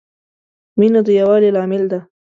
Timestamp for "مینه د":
0.79-1.07